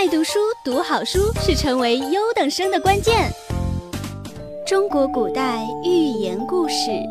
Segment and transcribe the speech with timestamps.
[0.00, 3.28] 爱读书、读好书是成为优等生的关键。
[4.64, 7.02] 中国古代寓言故事，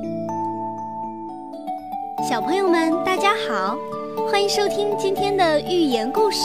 [2.29, 3.78] 小朋友们大家好，
[4.31, 6.37] 欢迎收听今天的寓言故事，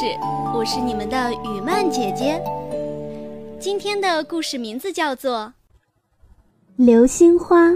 [0.52, 2.42] 我是你们的雨曼姐姐。
[3.60, 5.38] 今天的故事名字叫做
[6.74, 7.68] 《流星花》。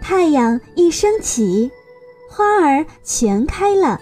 [0.00, 1.72] 太阳一升起，
[2.30, 4.00] 花儿全开了。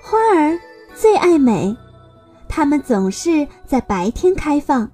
[0.00, 0.56] 花儿
[0.94, 1.76] 最爱美，
[2.48, 4.90] 它们总是在白天开放，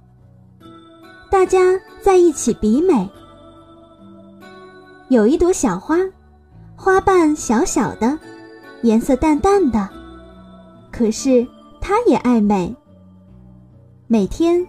[1.29, 3.09] 大家在一起比美。
[5.09, 5.97] 有一朵小花，
[6.75, 8.17] 花瓣小小的，
[8.83, 9.89] 颜色淡淡的，
[10.91, 11.45] 可是
[11.81, 12.75] 它也爱美。
[14.07, 14.65] 每天，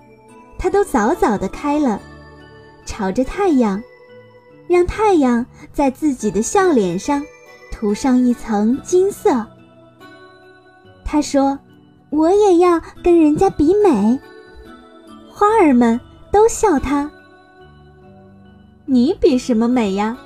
[0.58, 2.00] 它都早早的开了，
[2.84, 3.82] 朝着太阳。
[4.66, 7.24] 让太阳在自己的笑脸上
[7.72, 9.46] 涂上一层金色。
[11.10, 11.58] 他说
[12.12, 14.20] ：“我也要跟人家比美。”
[15.32, 15.98] 花儿们
[16.30, 17.10] 都笑他
[18.84, 20.18] ：“你比什么美呀？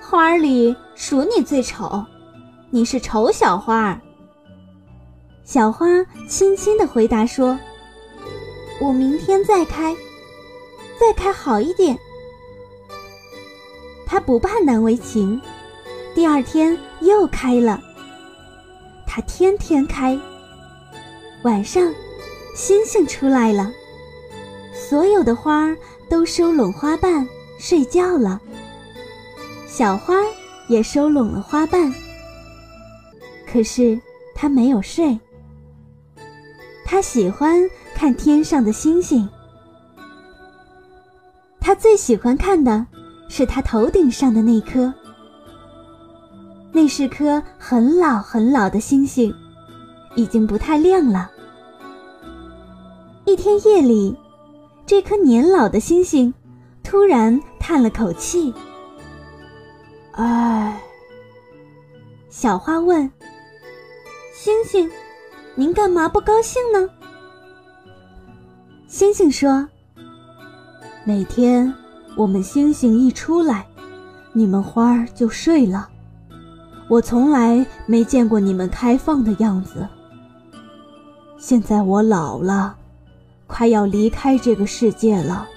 [0.00, 2.02] 花儿里数你最丑，
[2.70, 4.00] 你是丑小花儿。”
[5.44, 5.86] 小花
[6.26, 7.58] 轻轻的回答说
[8.80, 9.94] ：“我明天再开，
[10.98, 11.98] 再开好一点。”
[14.08, 15.38] 他不怕难为情，
[16.14, 17.78] 第二天又开了。
[19.14, 20.18] 他天天开。
[21.42, 21.92] 晚上，
[22.56, 23.70] 星星出来了，
[24.72, 25.76] 所有的花儿
[26.08, 28.40] 都收拢花瓣睡觉了。
[29.66, 30.14] 小花
[30.66, 31.92] 也收拢了花瓣，
[33.46, 34.00] 可是
[34.34, 35.20] 它没有睡。
[36.82, 39.28] 它喜欢看天上的星星，
[41.60, 42.86] 它最喜欢看的。
[43.28, 44.92] 是他头顶上的那颗，
[46.72, 49.34] 那是颗很老很老的星星，
[50.16, 51.30] 已经不太亮了。
[53.24, 54.16] 一天夜里，
[54.86, 56.32] 这颗年老的星星
[56.82, 58.52] 突然叹了口气
[60.12, 60.82] ：“唉。”
[62.30, 63.10] 小花问
[64.34, 64.90] ：“星星，
[65.54, 66.88] 您干嘛不高兴呢？”
[68.88, 69.68] 星星说
[71.04, 71.72] ：“每天。”
[72.14, 73.66] 我们星星一出来，
[74.34, 75.88] 你们花儿就睡了。
[76.88, 79.88] 我从来没见过你们开放的样子。
[81.38, 82.76] 现在我老了，
[83.46, 85.48] 快要离开这个世界了。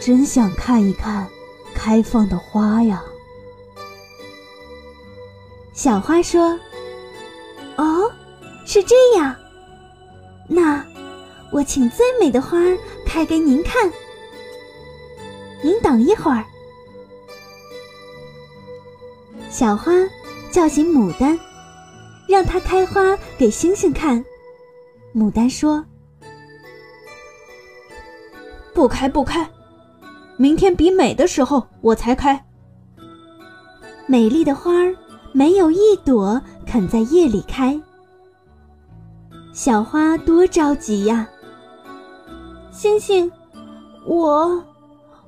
[0.00, 1.28] 真想看一看
[1.74, 3.02] 开放的花呀。
[5.72, 6.58] 小花说
[7.76, 8.10] ：“哦，
[8.66, 9.34] 是这样。
[10.48, 10.84] 那
[11.52, 12.58] 我请最美的花
[13.06, 13.90] 开给您看。”
[15.62, 16.44] 您等一会儿。
[19.52, 19.92] 小花
[20.50, 21.38] 叫醒牡丹，
[22.26, 24.24] 让它开花给星星看。
[25.14, 25.84] 牡丹说
[28.72, 29.46] ：“不开，不开，
[30.38, 32.42] 明天比美的时候我才开。”
[34.08, 34.96] 美丽的花儿
[35.32, 37.78] 没有一朵肯在夜里开。
[39.52, 41.28] 小花多着急呀！
[42.70, 43.30] 星星，
[44.06, 44.64] 我。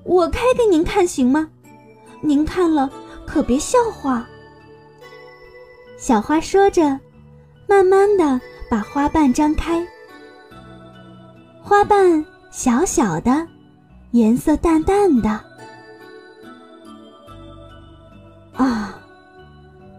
[0.02, 1.50] 我开给您看行吗？
[2.22, 2.90] 您看了
[3.26, 4.26] 可别笑话。
[5.96, 6.98] 小花说着，
[7.66, 8.40] 慢慢的
[8.70, 9.86] 把花瓣张开。
[11.62, 13.46] 花瓣小小的，
[14.10, 15.40] 颜色淡淡的。
[18.52, 18.98] 啊，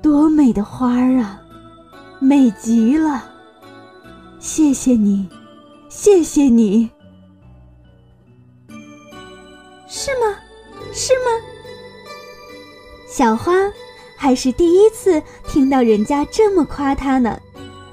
[0.01, 1.41] 多美的花儿啊，
[2.19, 3.23] 美极了！
[4.39, 5.27] 谢谢你，
[5.89, 6.89] 谢谢你。
[9.87, 10.37] 是吗？
[10.93, 11.54] 是吗？
[13.15, 13.53] 小花
[14.17, 17.39] 还是第一次听到人家这么夸她呢，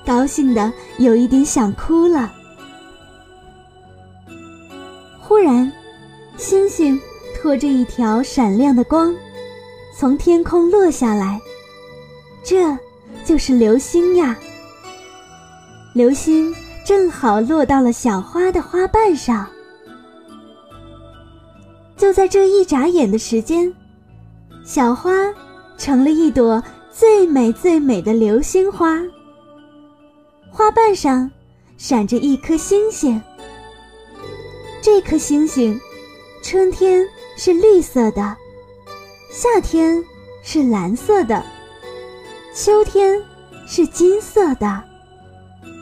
[0.05, 2.33] 高兴的有一点想哭了。
[5.21, 5.73] 忽然，
[6.37, 7.01] 星星
[7.37, 9.15] 拖着一条闪亮的光，
[9.97, 11.41] 从天空落下来，
[12.43, 12.77] 这
[13.25, 14.37] 就是流星呀。
[15.95, 16.53] 流星
[16.85, 19.47] 正好落到了小花的花瓣上。
[21.97, 23.73] 就在这一眨眼的时间，
[24.65, 25.13] 小花
[25.77, 29.01] 成了一朵最美最美的流星花。
[30.51, 31.31] 花瓣上
[31.77, 33.21] 闪着一颗星星。
[34.81, 35.81] 这颗星星，
[36.43, 37.07] 春天
[37.37, 38.37] 是绿色的，
[39.31, 40.03] 夏天
[40.43, 41.43] 是蓝色的，
[42.55, 43.23] 秋天
[43.67, 44.83] 是金色的，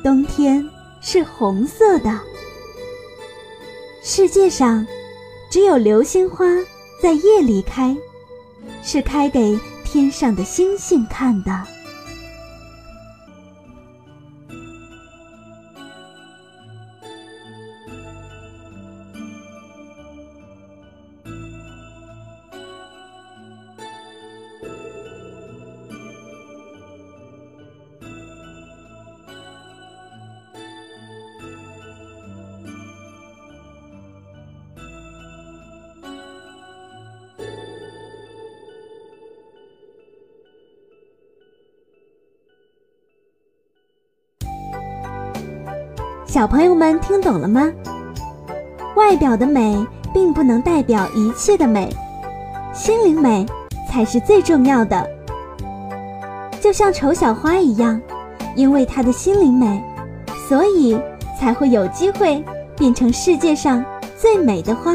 [0.05, 0.69] 冬天
[1.00, 2.21] 是红色的。
[4.03, 4.87] 世界上。
[5.50, 6.47] 只有流星花
[7.03, 7.97] 在夜里开，
[8.83, 11.80] 是开给天上的星星看的。
[46.31, 47.69] 小朋友们听懂了吗？
[48.94, 49.85] 外表的美
[50.15, 51.93] 并不能代表一切的美，
[52.73, 53.44] 心灵美
[53.91, 55.05] 才是最重要的。
[56.61, 58.00] 就像丑小花一样，
[58.55, 59.82] 因为她的心灵美，
[60.49, 60.97] 所以
[61.37, 62.44] 才会有机会
[62.76, 63.85] 变成世界上
[64.17, 64.94] 最美的花。